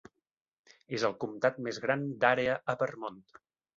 És 0.97 1.03
el 1.09 1.13
Comtat 1.25 1.59
més 1.67 1.79
gran 1.85 2.07
d'àrea 2.25 2.57
a 2.75 2.79
Vermont. 2.81 3.21